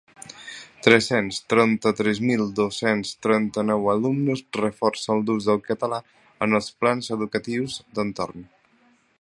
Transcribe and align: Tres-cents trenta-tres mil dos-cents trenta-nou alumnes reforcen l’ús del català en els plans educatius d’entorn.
Tres-cents 0.85 1.35
trenta-tres 1.53 2.21
mil 2.29 2.45
dos-cents 2.61 3.11
trenta-nou 3.27 3.85
alumnes 3.95 4.43
reforcen 4.61 5.23
l’ús 5.27 5.51
del 5.51 5.63
català 5.71 6.01
en 6.47 6.61
els 6.61 6.75
plans 6.83 7.15
educatius 7.19 7.81
d’entorn. 7.97 8.51